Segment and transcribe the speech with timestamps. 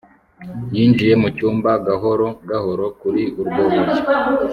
[0.75, 4.01] Yinjiye mu cyumba gahoro gahoro kuri urwo rugi